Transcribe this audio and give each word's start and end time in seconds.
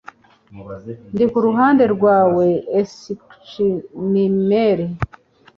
Ndi 1.13 1.25
ku 1.31 1.37
ruhande 1.45 1.83
rwawe 1.95 2.47
oschwimmer 2.79 4.79